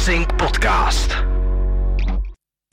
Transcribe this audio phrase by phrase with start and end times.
[0.00, 1.10] Boxing Podcast.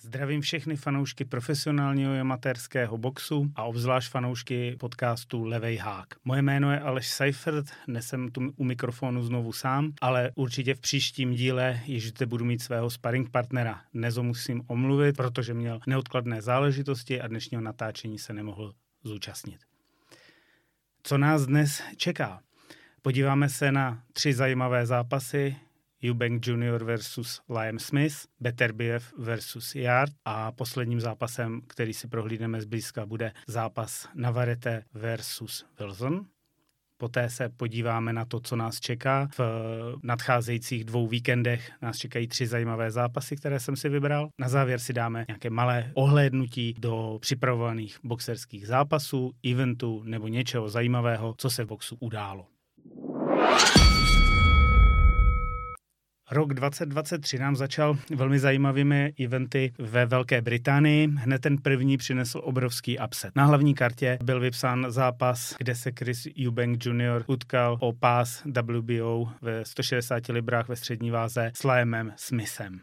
[0.02, 6.08] Zdravím všechny fanoušky profesionálního i amatérského boxu a obzvlášť fanoušky podcastu Levej hák.
[6.26, 10.80] Moje jméno je Aleš Seifert, dnes jsem tu u mikrofonu znovu sám, ale určitě v
[10.80, 13.82] příštím díle již zde budu mít svého sparring partnera.
[13.94, 18.74] Dnes ho musím omluvit, protože měl neodkladné záležitosti a dnešního natáčení se nemohl
[19.04, 19.60] zúčastnit.
[21.04, 22.40] Co nás dnes čeká?
[23.02, 25.56] Podíváme se na tři zajímavé zápasy,
[26.08, 26.84] Eubank Jr.
[26.84, 34.10] versus Liam Smith, Beterbiev versus Yard a posledním zápasem, který si prohlídneme zblízka, bude zápas
[34.16, 36.26] Navarrete versus Wilson.
[37.00, 39.28] Poté se podíváme na to, co nás čeká.
[39.38, 39.42] V
[40.04, 44.30] nadcházejících dvou víkendech nás čekají tři zajímavé zápasy, které jsem si vybral.
[44.40, 51.36] Na závěr si dáme nějaké malé ohlédnutí do připravovaných boxerských zápasů, eventů nebo něčeho zajímavého,
[51.38, 52.48] co se v boxu událo.
[56.32, 61.08] Rok 2023 nám začal velmi zajímavými eventy ve Velké Británii.
[61.08, 63.36] Hned ten první přinesl obrovský upset.
[63.36, 67.24] Na hlavní kartě byl vypsán zápas, kde se Chris Eubank Jr.
[67.28, 72.80] utkal o pás WBO ve 160 librách ve střední váze s Liamem Smithem.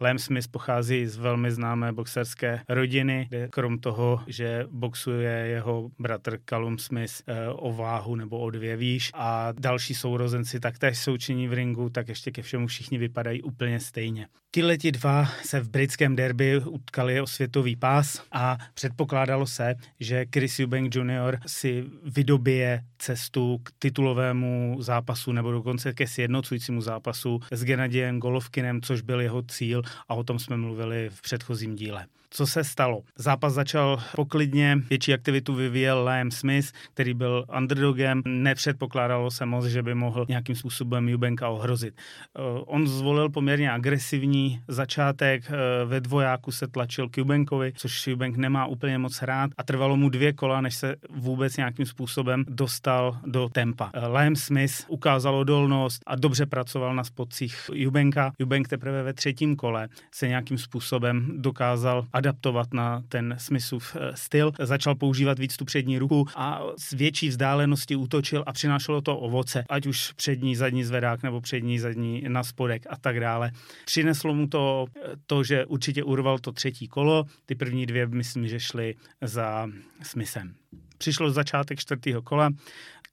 [0.00, 6.38] Liam Smith pochází z velmi známé boxerské rodiny, kde krom toho, že boxuje jeho bratr
[6.44, 11.48] Callum Smith eh, o váhu nebo o dvě výš a další sourozenci taktéž jsou činí
[11.48, 14.26] v ringu, tak ještě ke všemu všichni vypadají úplně stejně.
[14.50, 20.60] Tyleti dva se v britském derby utkali o světový pás a předpokládalo se, že Chris
[20.60, 21.38] Eubank Jr.
[21.46, 29.00] si vydobije cestu k titulovému zápasu nebo dokonce ke sjednocujícímu zápasu s Genadiem Golovkinem, což
[29.00, 32.06] byl jeho cíl a o tom jsme mluvili v předchozím díle.
[32.36, 33.02] Co se stalo?
[33.16, 38.22] Zápas začal poklidně, větší aktivitu vyvíjel Liam Smith, který byl underdogem.
[38.26, 41.94] Nepředpokládalo se moc, že by mohl nějakým způsobem Jubenka ohrozit.
[41.96, 48.36] Eh, on zvolil poměrně agresivní začátek, eh, ve dvojáku se tlačil k Jubenkovi, což Jubenk
[48.36, 53.18] nemá úplně moc rád a trvalo mu dvě kola, než se vůbec nějakým způsobem dostal
[53.26, 53.90] do tempa.
[53.94, 58.32] Eh, Liam Smith ukázal odolnost a dobře pracoval na spocích Jubenka.
[58.38, 59.73] Jubenk teprve ve třetím kole
[60.12, 64.52] se nějakým způsobem dokázal adaptovat na ten Smithův eh, styl.
[64.58, 69.64] Začal používat víc tu přední ruku a z větší vzdálenosti útočil a přinášelo to ovoce,
[69.68, 73.50] ať už přední, zadní zvedák nebo přední, zadní na spodek a tak dále.
[73.84, 78.48] Přineslo mu to eh, to, že určitě urval to třetí kolo, ty první dvě myslím,
[78.48, 79.68] že šly za
[80.02, 80.54] Smithem.
[80.98, 82.50] Přišlo začátek čtvrtého kola,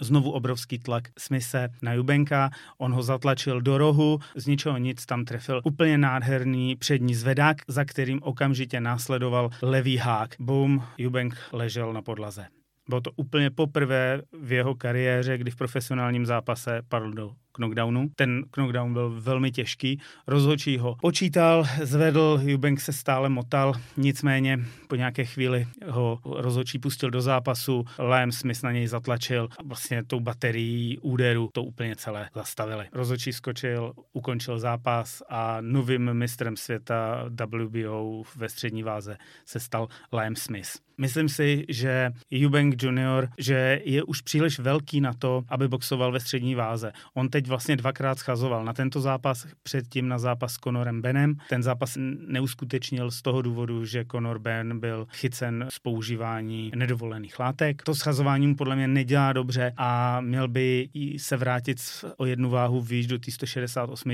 [0.01, 5.25] znovu obrovský tlak Smise na Jubenka, on ho zatlačil do rohu, z ničeho nic tam
[5.25, 10.35] trefil úplně nádherný přední zvedák, za kterým okamžitě následoval levý hák.
[10.39, 12.45] Boom, Jubenk ležel na podlaze.
[12.89, 18.09] Bylo to úplně poprvé v jeho kariéře, kdy v profesionálním zápase padl do knockdownu.
[18.15, 19.99] Ten knockdown byl velmi těžký.
[20.27, 27.09] Rozhodčí ho počítal, zvedl, Jubank se stále motal, nicméně po nějaké chvíli ho rozhodčí pustil
[27.11, 32.29] do zápasu, Liam Smith na něj zatlačil a vlastně tou baterií úderu to úplně celé
[32.35, 32.85] zastavili.
[32.93, 40.35] Rozhodčí skočil, ukončil zápas a novým mistrem světa WBO ve střední váze se stal Liam
[40.35, 40.69] Smith.
[40.97, 42.11] Myslím si, že
[42.45, 46.91] Eubank Jr., že je už příliš velký na to, aby boxoval ve střední váze.
[47.13, 51.35] On teď vlastně dvakrát schazoval na tento zápas, předtím na zápas s Conorem Benem.
[51.49, 51.97] Ten zápas
[52.27, 57.83] neuskutečnil z toho důvodu, že Conor Ben byl chycen z používání nedovolených látek.
[57.83, 61.77] To schazování podle mě nedělá dobře a měl by se vrátit
[62.17, 64.11] o jednu váhu výš do té 168,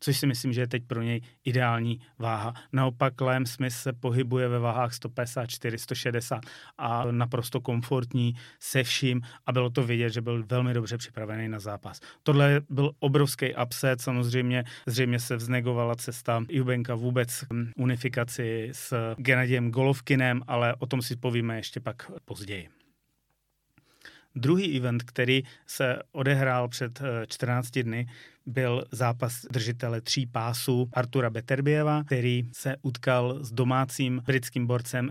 [0.00, 2.54] což si myslím, že je teď pro něj ideální váha.
[2.72, 6.40] Naopak Liam Smith se pohybuje ve váhách 154, 160 160
[6.78, 11.60] a naprosto komfortní se vším a bylo to vidět, že byl velmi dobře připravený na
[11.60, 12.00] zápas.
[12.22, 17.44] Tohle byl obrovský upset, samozřejmě zřejmě se vznegovala cesta Jubenka vůbec
[17.76, 22.68] unifikaci s Genadiem Golovkinem, ale o tom si povíme ještě pak později.
[24.34, 28.06] Druhý event, který se odehrál před 14 eh, dny,
[28.48, 35.10] byl zápas držitele tří pásů Artura Beterbieva, který se utkal s domácím britským borcem.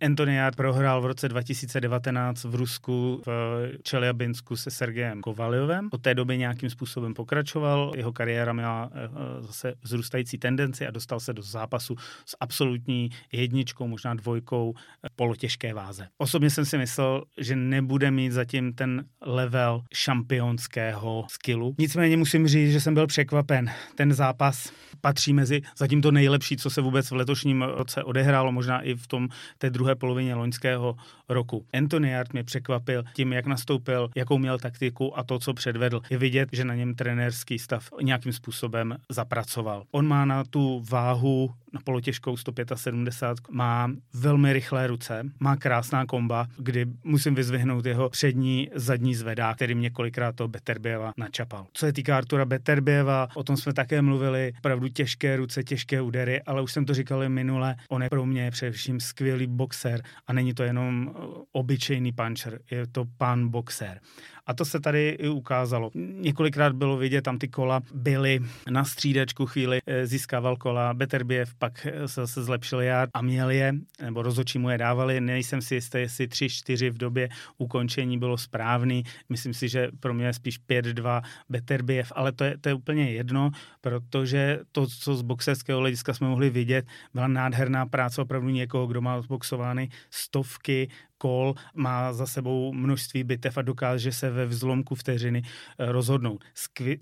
[0.00, 5.88] Anthony Yard prohrál v roce 2019 v Rusku v Čeljabinsku se Sergejem Kovaljovem.
[5.92, 11.20] Od té doby nějakým způsobem pokračoval, jeho kariéra měla eh, zase vzrůstající tendenci a dostal
[11.20, 11.96] se do zápasu
[12.26, 16.08] s absolutní jedničkou, možná dvojkou eh, polotěžké váze.
[16.18, 21.74] Osobně jsem si myslel, že nebude mít zatím ten level šampionského skillu.
[21.78, 23.70] Nicméně musím říct, říct, že jsem byl překvapen.
[23.94, 28.80] Ten zápas patří mezi zatím to nejlepší, co se vůbec v letošním roce odehrálo, možná
[28.80, 30.96] i v tom té druhé polovině loňského
[31.28, 31.66] roku.
[31.72, 36.00] Anthony Yard mě překvapil tím, jak nastoupil, jakou měl taktiku a to, co předvedl.
[36.10, 39.84] Je vidět, že na něm trenérský stav nějakým způsobem zapracoval.
[39.90, 46.46] On má na tu váhu na polotěžkou 175 má velmi rychlé ruce, má krásná komba,
[46.58, 51.66] kdy musím vyzvihnout jeho přední zadní zvedák, který mě kolikrát to Beterbieva načapal.
[51.72, 56.42] Co se týká Artura Beterbieva, o tom jsme také mluvili, opravdu těžké ruce, těžké údery,
[56.42, 60.32] ale už jsem to říkal i minule, on je pro mě především skvělý boxer a
[60.32, 61.14] není to jenom
[61.52, 64.00] obyčejný puncher, je to pan boxer.
[64.46, 65.90] A to se tady i ukázalo.
[65.94, 68.40] Několikrát bylo vidět, tam ty kola byly
[68.70, 73.50] na střídačku chvíli, eh, získával kola, Beterbiev pak eh, se, se zlepšil já a měl
[73.50, 75.20] je, nebo rozhodčí mu je dávali.
[75.20, 77.28] Nejsem si jistý, jestli 3-4 v době
[77.58, 79.04] ukončení bylo správný.
[79.28, 83.10] Myslím si, že pro mě je spíš 5-2 Beterbiev, ale to je, to je úplně
[83.10, 83.50] jedno,
[83.80, 89.00] protože to, co z boxerského hlediska jsme mohli vidět, byla nádherná práce opravdu někoho, kdo
[89.00, 95.42] má zboxovány stovky kol, má za sebou množství bitev a dokáže se ve vzlomku vteřiny
[95.42, 96.44] eh, rozhodnout.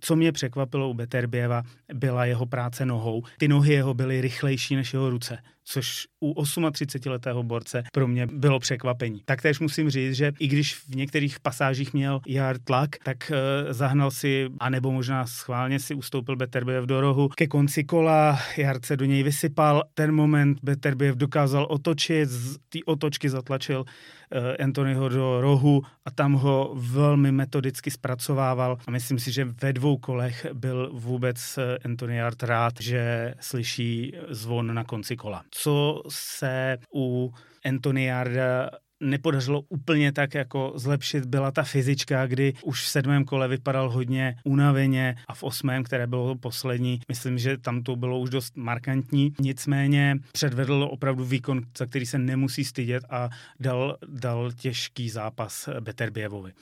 [0.00, 1.62] Co mě překvapilo u Beterbieva,
[1.94, 3.22] byla jeho práce nohou.
[3.38, 8.58] Ty nohy jeho byly rychlejší než jeho ruce což u 38-letého borce pro mě bylo
[8.58, 9.22] překvapení.
[9.24, 14.10] Taktéž musím říct, že i když v některých pasážích měl Jar tlak, tak uh, zahnal
[14.10, 17.28] si, anebo možná schválně si ustoupil Beterbiev do rohu.
[17.28, 19.82] Ke konci kola Jard se do něj vysypal.
[19.94, 26.32] Ten moment Beterbiev dokázal otočit, z té otočky zatlačil uh, Anthonyho do rohu a tam
[26.32, 28.78] ho velmi metodicky zpracovával.
[28.86, 34.12] A myslím si, že ve dvou kolech byl vůbec eh, Anthony Jard rád, že slyší
[34.28, 37.32] zvon na konci kola co se u
[37.64, 38.70] Antoniarda
[39.00, 44.36] nepodařilo úplně tak jako zlepšit, byla ta fyzička, kdy už v sedmém kole vypadal hodně
[44.44, 49.34] unaveně a v osmém, které bylo poslední, myslím, že tam to bylo už dost markantní.
[49.40, 53.28] Nicméně předvedl opravdu výkon, za který se nemusí stydět a
[53.60, 56.52] dal, dal těžký zápas Beterbievovi.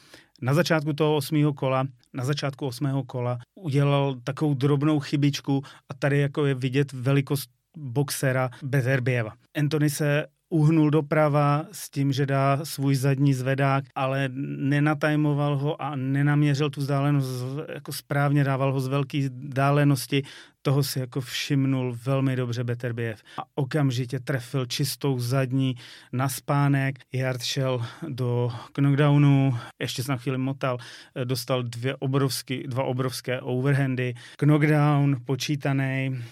[0.43, 6.19] Na začátku toho osmého kola, na začátku osmého kola udělal takovou drobnou chybičku a tady
[6.19, 9.33] jako je vidět velikost boxera Bezerbieva.
[9.57, 15.97] Anthony se uhnul doprava s tím, že dá svůj zadní zvedák, ale nenatajmoval ho a
[15.97, 20.23] nenaměřil tu vzdálenost jako správně, dával ho z velké vzdálenosti.
[20.63, 25.75] Toho si jako všimnul velmi dobře Beterbiev a okamžitě trefil čistou zadní
[26.13, 26.99] na spánek.
[27.13, 30.79] Jard šel do knockdownu, ještě se na chvíli motal,
[31.25, 34.15] dostal dvě obrovský, dva obrovské overhandy.
[34.37, 36.23] Knockdown počítaný,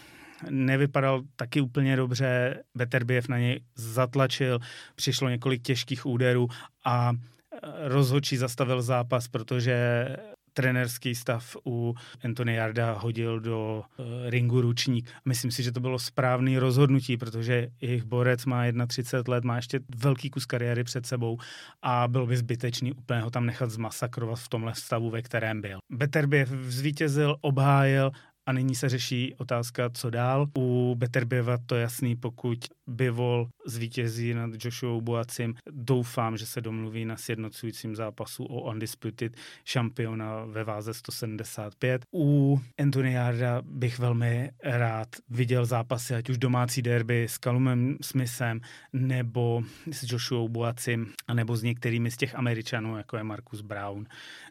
[0.50, 4.58] nevypadal taky úplně dobře, Beterbiev na něj zatlačil,
[4.94, 6.48] přišlo několik těžkých úderů
[6.84, 10.06] a e, rozhodčí zastavil zápas, protože
[10.52, 11.94] trenerský stav u
[12.25, 15.10] Anthony Jarda hodil do uh, ringu ručník.
[15.25, 19.81] Myslím si, že to bylo správné rozhodnutí, protože jejich borec má 31 let, má ještě
[19.96, 21.38] velký kus kariéry před sebou
[21.82, 25.78] a byl by zbytečný úplně ho tam nechat zmasakrovat v tomhle stavu, ve kterém byl.
[25.90, 28.10] Beterbiev zvítězil, obhájil
[28.50, 30.47] a nyní se řeší otázka, co dál.
[30.58, 35.55] U Beterbieva to jasný, pokud Bivol zvítězí nad Joshua Boacim.
[35.70, 42.02] Doufám, že se domluví na sjednocujícím zápasu o Undisputed šampiona ve váze 175.
[42.14, 48.61] U Anthony Yarda bych velmi rád viděl zápasy, ať už domácí derby s Calumem Smithem
[48.93, 54.06] nebo s Joshua Boacim, nebo s některými z těch Američanů, jako je Marcus Brown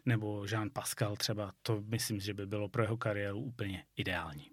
[0.06, 1.52] nebo Jean Pascal třeba.
[1.62, 4.50] To myslím, že by bylo pro jeho kariéru úplně ideální.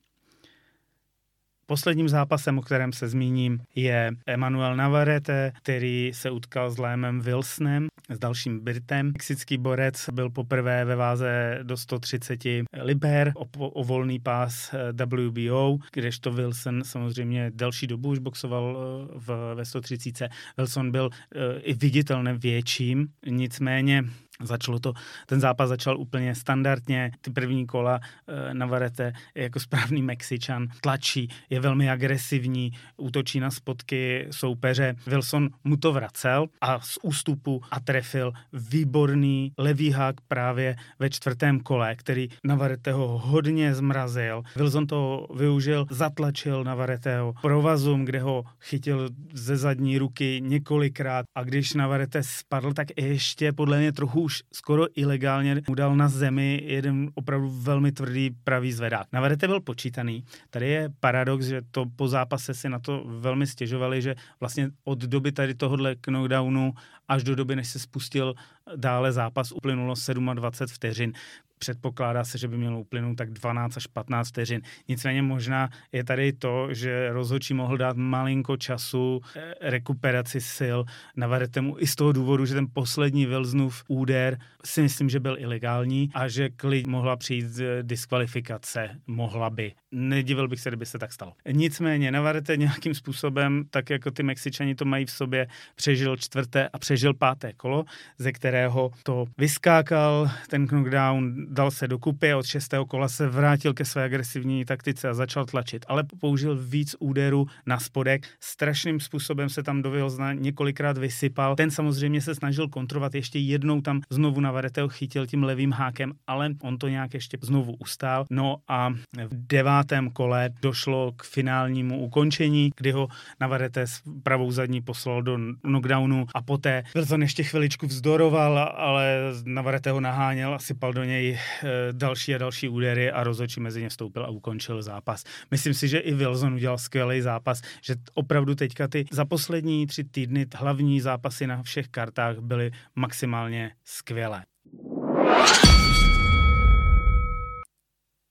[1.70, 7.88] Posledním zápasem, o kterém se zmíním, je Emmanuel Navarrete, který se utkal s Lémem Wilsonem,
[8.10, 9.12] s dalším Britem.
[9.12, 12.39] Mexický borec byl poprvé ve váze do 130
[12.82, 19.20] liber o, o volný pás eh, WBO, kdežto Wilson samozřejmě delší dobu už boxoval eh,
[19.20, 20.29] v, ve 130.
[20.58, 24.03] Wilson byl uh, i viditelně větším, nicméně
[24.44, 24.94] Začalo to,
[25.25, 31.29] ten zápas začal úplně standardně, ty první kola e, Navarrete je jako správný Mexičan, tlačí,
[31.50, 34.96] je velmi agresivní, útočí na spotky soupeře.
[35.08, 41.60] Wilson mu to vracel a z ústupu a trefil výborný levý hák právě ve čtvrtém
[41.60, 44.44] kole, který Navarreteho hodně zmrazil.
[44.56, 51.74] Wilson to využil, zatlačil Navarreteho provazum, kde ho chytil ze zadní ruky několikrát a když
[51.74, 57.12] Navarrete spadl, tak ještě podle mě trochu už skoro ilegálně mu dal na zemi jeden
[57.15, 59.07] opravdu velmi tvrdý pravý zvedák.
[59.13, 60.24] Na Vedete byl počítaný.
[60.50, 65.00] Tady je paradox, že to po zápase si na to velmi stěžovali, že vlastně od
[65.00, 66.74] doby tady tohohle knockdownu
[67.07, 68.36] až do doby, než se spustil
[68.75, 69.93] dále zápas uplynulo
[70.33, 71.13] 27 vteřin
[71.59, 74.62] předpokládá se, že by mělo uplynout tak 12 až 15 vteřin.
[74.88, 80.79] Nicméně možná je tady to, že rozhodčí mohl dát malinko času eh, rekuperaci sil
[81.15, 85.36] na Varetemu i z toho důvodu, že ten poslední Vilznův úder si myslím, že byl
[85.39, 87.45] ilegální a že klid mohla přijít
[87.81, 89.74] diskvalifikace, mohla by.
[89.91, 91.34] Nedivil bych se, kdyby se tak stalo.
[91.51, 96.79] Nicméně Navarrete nějakým způsobem, tak jako ty Mexičani to mají v sobě, přežil čtvrté a
[96.79, 97.86] přežil páté kolo,
[98.17, 103.74] ze kterého to vyskákal ten knockdown dal se dokupy a od šestého kola se vrátil
[103.74, 108.27] ke své agresivní taktice a začal tlačit, ale použil víc úderů na spodek.
[108.39, 111.56] Strašným způsobem se tam do několikrát vysypal.
[111.56, 116.12] Ten samozřejmě se snažil kontrolovat, ještě jednou tam znovu na Vareteo chytil tím levým hákem,
[116.27, 118.25] ale on to nějak ještě znovu ustál.
[118.29, 119.76] No a v devátém
[120.13, 123.07] kole došlo k finálnímu ukončení, kdy ho
[123.39, 129.91] Navarrete s pravou zadní poslal do knockdownu a poté Wilson ještě chviličku vzdoroval, ale Navarrete
[129.91, 133.89] ho naháněl a sypal do něj Eh, další a další údery a rozhodčí mezi ně
[133.89, 135.24] vstoupil a ukončil zápas.
[135.51, 140.03] Myslím si, že i Wilson udělal skvělý zápas, že opravdu teďka ty za poslední tři
[140.03, 144.43] týdny hlavní zápasy na všech kartách byly maximálně skvělé.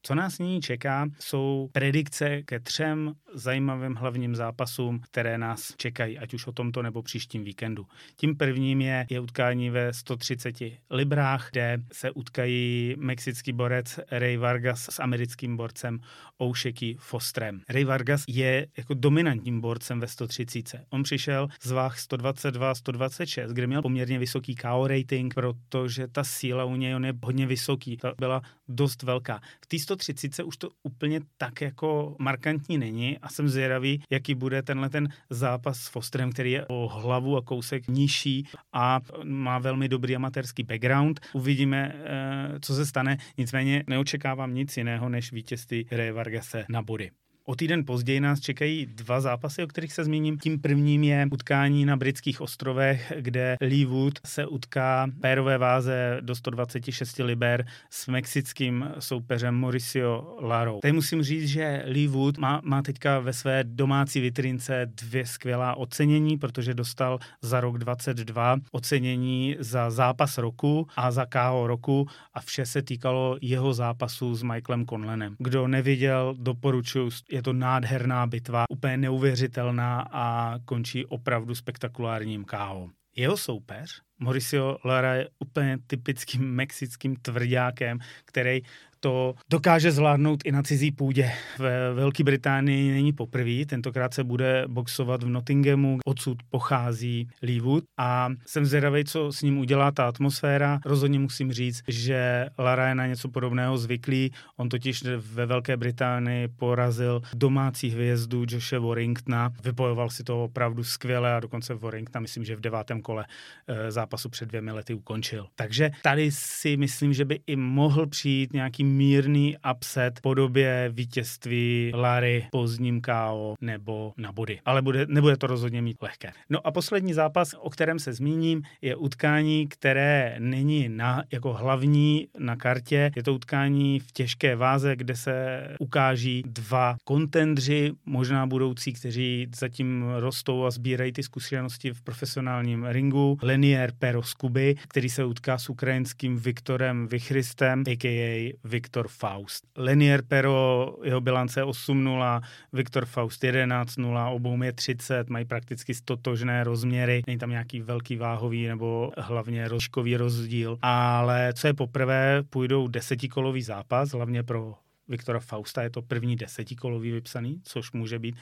[0.07, 6.35] Co nás nyní čeká, jsou predikce ke třem zajímavým hlavním zápasům, které nás čekají, ať
[6.35, 7.87] už o tomto nebo příštím víkendu.
[8.17, 10.55] Tím prvním je, je utkání ve 130
[10.91, 16.01] librách, kde se utkají mexický borec Ray Vargas s americkým borcem
[16.43, 17.61] Oušeky Fostrem.
[17.69, 20.81] Ray Vargas je jako dominantním borcem ve 130.
[20.91, 26.77] On přišel z váh 122-126, kde měl poměrně vysoký KO rating, protože ta síla u
[26.77, 27.97] něj on je hodně vysoký.
[27.97, 29.41] Ta byla dost velká.
[29.61, 34.63] V té 130 už to úplně tak jako markantní není a jsem zvědavý, jaký bude
[34.63, 39.89] tenhle ten zápas s Fosterem, který je o hlavu a kousek nižší a má velmi
[39.89, 41.21] dobrý amatérský background.
[41.33, 47.11] Uvidíme, eh, co se stane, nicméně neočekávám nic jiného než vítězství Ray Vargase na body.
[47.49, 50.39] O týden později nás čekají dva zápasy, o kterých se zmíním.
[50.39, 56.35] Tím prvním je utkání na britských ostrovech, kde Lee Wood se utká pérové váze do
[56.35, 60.79] 126 liber s mexickým soupeřem Mauricio Laro.
[60.83, 65.75] Tady musím říct, že Lee Wood má, má teďka ve své domácí vitrince dvě skvělá
[65.75, 72.41] ocenění, protože dostal za rok 22 ocenění za zápas roku a za KO roku a
[72.41, 75.37] vše se týkalo jeho zápasu s Michaelem Conlenem.
[75.39, 82.91] Kdo neviděl, doporučuji je to nádherná bitva, úplně neuvěřitelná a končí opravdu spektakulárním KO.
[83.17, 88.61] Jeho soupeř, Mauricio Lara, je úplně typickým mexickým tvrdákem, který
[89.07, 91.33] to dokáže zvládnout i na cizí půdě.
[91.59, 98.29] Ve Velké Británii není poprvé, tentokrát se bude boxovat v Nottinghamu, odsud pochází Leewood a
[98.47, 100.81] jsem zvědavý, co s ním udělá ta atmosféra.
[100.85, 104.31] Rozhodně musím říct, že Lara je na něco podobného zvyklý.
[104.57, 109.53] On totiž ve Velké Británii porazil domácí hvězdu Joshe Warringtona.
[109.65, 113.25] Vybojoval si to opravdu skvěle a dokonce Warringtona, myslím, že v devátém kole
[113.69, 115.47] eh, zápasu před dvěmi lety ukončil.
[115.55, 121.93] Takže tady si myslím, že by i mohl přijít nějaký mírný upset v podobě vítězství
[121.95, 124.61] Larry pozdním KO nebo na body.
[124.65, 126.33] Ale bude, nebude to rozhodně mít lehké.
[126.51, 132.29] No a poslední zápas, o kterém se zmíním, je utkání, které není na, jako hlavní
[132.39, 133.11] na kartě.
[133.17, 140.05] Je to utkání v těžké váze, kde se ukáží dva kontendři, možná budoucí, kteří zatím
[140.19, 143.39] rostou a sbírají ty zkušenosti v profesionálním ringu.
[143.43, 148.53] Lenier Pero z Kuby, který se utká s ukrajinským Viktorem Vichrystem, a.k.a.
[148.65, 149.65] Viktor Faust.
[149.77, 152.41] Lenier Pero, jeho bilance 8-0,
[152.73, 158.67] Viktor Faust 11-0, obou je 30, mají prakticky stotožné rozměry, není tam nějaký velký váhový
[158.67, 164.75] nebo hlavně rozškový rozdíl, ale co je poprvé, půjdou desetikolový zápas, hlavně pro
[165.09, 168.37] Viktora Fausta je to první desetikolový vypsaný, což může být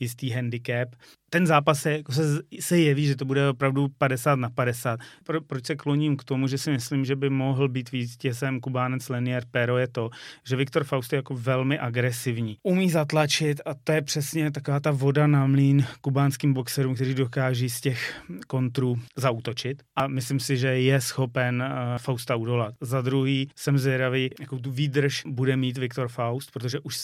[0.00, 0.88] jistý handicap
[1.30, 2.22] ten zápas se, jako se,
[2.60, 5.00] se jeví, že to bude opravdu 50 na 50.
[5.24, 9.08] Pro, proč se kloním k tomu, že si myslím, že by mohl být vítězem Kubánec
[9.08, 10.10] Lenier Pero je to,
[10.48, 12.56] že Viktor Faust je jako velmi agresivní.
[12.62, 17.70] Umí zatlačit a to je přesně taková ta voda na mlín kubánským boxerům, kteří dokáží
[17.70, 22.74] z těch kontrů zautočit a myslím si, že je schopen uh, Fausta udolat.
[22.80, 26.96] Za druhý jsem zvědavý, jakou tu výdrž bude mít Viktor Faust, protože už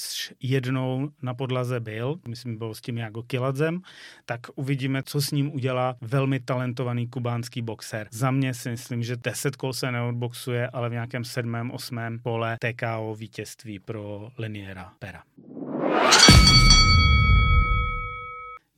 [0.43, 3.81] jednou na podlaze byl, myslím, byl s tím jako Kiladzem,
[4.25, 8.09] tak uvidíme, co s ním udělá velmi talentovaný kubánský boxer.
[8.11, 12.57] Za mě si myslím, že 10 kol se neodboxuje, ale v nějakém sedmém, osmém pole
[12.61, 15.23] TKO vítězství pro Liniera Pera.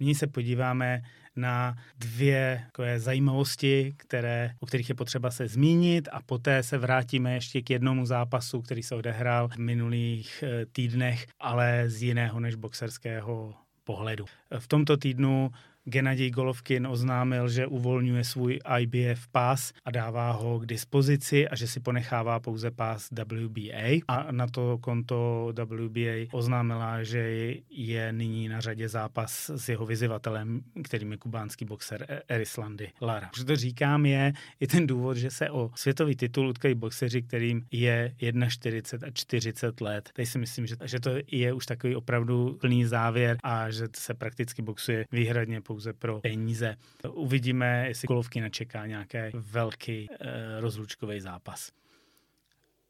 [0.00, 1.02] Nyní se podíváme
[1.38, 7.34] na dvě takové zajímavosti, které, o kterých je potřeba se zmínit a poté se vrátíme
[7.34, 12.54] ještě k jednomu zápasu, který se odehrál v minulých eh, týdnech, ale z jiného než
[12.54, 13.54] boxerského
[13.84, 14.24] pohledu.
[14.58, 15.50] V tomto týdnu
[15.88, 21.66] Gennady Golovkin oznámil, že uvolňuje svůj IBF pás a dává ho k dispozici a že
[21.66, 24.04] si ponechává pouze pás WBA.
[24.08, 30.60] A na to konto WBA oznámila, že je nyní na řadě zápas s jeho vyzývatelem,
[30.84, 33.30] kterým je kubánský boxer Erislandy Lara.
[33.34, 37.66] Proč to říkám je i ten důvod, že se o světový titul utkají boxeři, kterým
[37.72, 38.14] je
[38.48, 40.10] 41 a 40 let.
[40.12, 44.14] Teď si myslím, že, že to je už takový opravdu plný závěr a že se
[44.14, 46.76] prakticky boxuje výhradně pouze pouze pro peníze.
[47.12, 51.70] Uvidíme, jestli Kolovky nečeká nějaký velký e, rozlučkový zápas.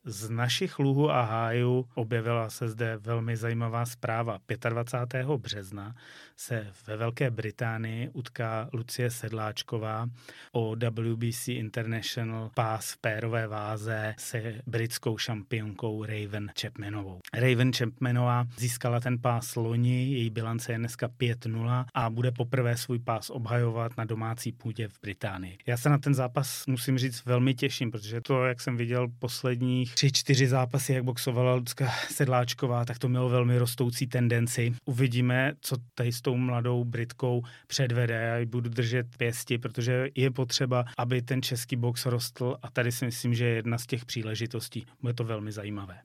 [0.08, 4.38] Z našich luhu a hájů objevila se zde velmi zajímavá zpráva.
[4.68, 5.26] 25.
[5.26, 5.94] března
[6.36, 10.06] se ve Velké Británii utká Lucie Sedláčková
[10.52, 17.20] o WBC International pás v pérové váze se britskou šampionkou Raven Chapmanovou.
[17.34, 22.98] Raven Chapmanová získala ten pás loni, její bilance je dneska 5-0 a bude poprvé svůj
[22.98, 25.58] pás obhajovat na domácí půdě v Británii.
[25.66, 29.98] Já se na ten zápas musím říct velmi těším, protože to, jak jsem viděl posledních
[29.99, 34.75] tři, čtyři zápasy, jak boxovala Lucka Sedláčková, tak to mělo velmi rostoucí tendenci.
[34.85, 38.14] Uvidíme, co tady s tou mladou Britkou předvede.
[38.14, 42.93] Já ji budu držet pěsti, protože je potřeba, aby ten český box rostl a tady
[42.93, 44.87] si myslím, že je jedna z těch příležitostí.
[45.02, 45.99] Bude to velmi zajímavé.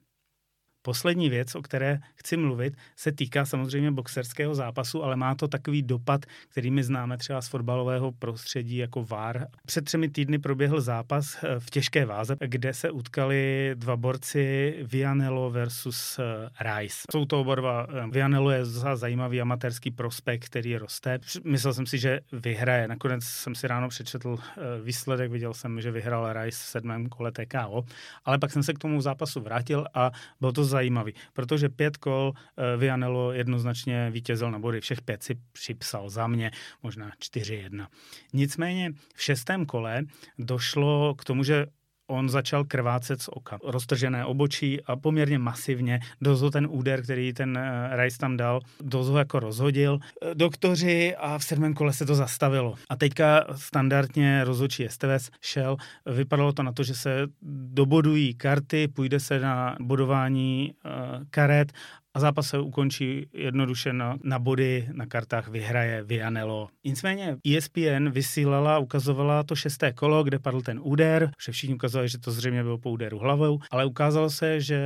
[0.85, 5.81] Poslední věc, o které chci mluvit, se týká samozřejmě boxerského zápasu, ale má to takový
[5.81, 9.47] dopad, který my známe třeba z fotbalového prostředí jako VAR.
[9.65, 15.49] Před třemi týdny proběhl zápas eh, v těžké váze, kde se utkali dva borci Vianello
[15.49, 16.97] versus eh, Rice.
[17.11, 17.87] Jsou to oba dva.
[17.89, 21.19] Eh, Vianello je za zajímavý amatérský prospekt, který roste.
[21.43, 22.87] Myslel jsem si, že vyhraje.
[22.87, 24.37] Nakonec jsem si ráno přečetl
[24.83, 27.85] výsledek, viděl jsem, že vyhrál Rice v sedmém kole TKO,
[28.25, 30.11] ale pak jsem se k tomu zápasu vrátil a
[30.41, 34.81] byl to zajímavý, protože pět kol uh, Vianello jednoznačně vítězil na body.
[34.81, 36.51] Všech pět si připsal za mě,
[36.83, 37.87] možná 4-1.
[38.33, 40.03] Nicméně v šestém kole
[40.39, 41.65] došlo k tomu, že
[42.13, 43.59] on začal krvácet z oka.
[43.63, 45.99] Roztržené obočí a poměrně masivně.
[46.21, 49.99] Dozo ten úder, který ten uh, Rice tam dal, dozo jako rozhodil.
[50.21, 52.75] Eh, doktoři a v sedmém kole se to zastavilo.
[52.89, 55.77] A teďka standardně rozhodčí STVS šel.
[56.05, 57.27] Vypadalo to na to, že se
[57.73, 60.91] dobodují karty, půjde se na bodování uh,
[61.29, 61.73] karet
[62.13, 66.69] a zápas se ukončí jednoduše na, na body, na kartách vyhraje Vianello.
[66.83, 72.17] Nicméně ESPN vysílala, ukazovala to šesté kolo, kde padl ten úder, že všichni ukazovali, že
[72.17, 74.79] to zřejmě bylo po úderu hlavou, ale ukázalo se, že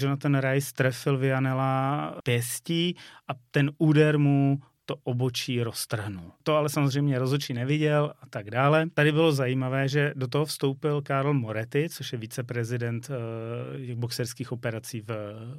[0.00, 2.96] Jonathan Rice trefil Vianela pěstí
[3.28, 6.32] a ten úder mu to obočí roztrhnul.
[6.42, 8.86] To ale samozřejmě rozhodčí neviděl a tak dále.
[8.94, 15.00] Tady bylo zajímavé, že do toho vstoupil Karl Moretti, což je viceprezident uh, boxerských operací
[15.00, 15.06] v,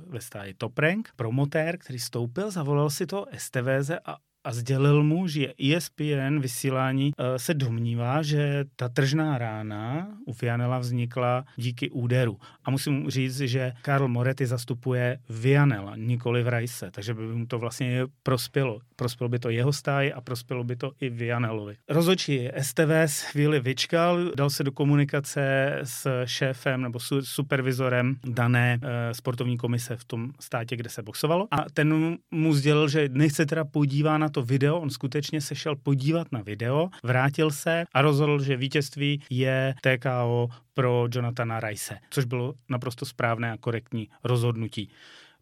[0.08, 5.28] ve stáji Top Rank, promotér, který vstoupil, zavolal si to STVZ a a sdělil mu,
[5.28, 12.38] že ESPN vysílání eh, se domnívá, že ta tržná rána u Vianela vznikla díky úderu.
[12.66, 17.60] A musím říct, že Karl Moretti zastupuje Vianela, nikoli v Rajse, takže by mu to
[17.60, 18.80] vlastně prospělo.
[18.96, 21.76] Prospělo by to jeho stáji a prospělo by to i Vianelovi.
[21.90, 29.58] Rozočí STVS chvíli vyčkal, dal se do komunikace s šéfem nebo supervizorem dané e, sportovní
[29.58, 34.18] komise v tom státě, kde se boxovalo a ten mu sdělil, že nechce teda podívat
[34.18, 38.58] na to video, on skutečně se šel podívat na video, vrátil se a rozhodl, že
[38.58, 44.90] vítězství je TKO pro Jonathana Rice, což bylo naprosto správné a korektní rozhodnutí.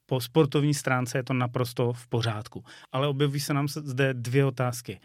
[0.06, 2.64] Po sportovní stránce je to naprosto v pořádku.
[2.92, 5.00] Ale objeví se nám zde dvě otázky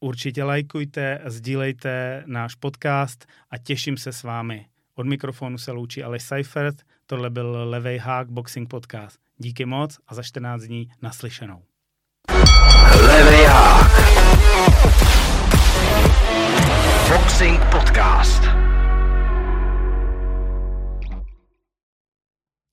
[0.00, 4.66] Určitě lajkujte, sdílejte náš podcast a těším se s vámi.
[4.94, 9.20] Od mikrofonu se loučí Aleš Seifert, tohle byl Levej Hák Boxing Podcast.
[9.38, 11.62] Díky moc a za 14 dní naslyšenou.
[17.08, 18.63] Boxing Podcast.